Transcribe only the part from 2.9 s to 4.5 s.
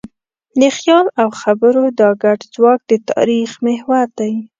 تاریخ محور دی.